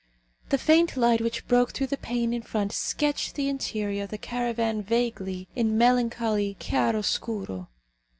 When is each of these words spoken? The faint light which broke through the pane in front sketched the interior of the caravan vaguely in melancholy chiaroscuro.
The 0.49 0.57
faint 0.57 0.97
light 0.97 1.21
which 1.21 1.47
broke 1.47 1.73
through 1.73 1.85
the 1.85 1.95
pane 1.95 2.33
in 2.33 2.41
front 2.41 2.71
sketched 2.71 3.35
the 3.35 3.47
interior 3.47 4.05
of 4.05 4.09
the 4.09 4.17
caravan 4.17 4.81
vaguely 4.81 5.47
in 5.55 5.77
melancholy 5.77 6.55
chiaroscuro. 6.59 7.67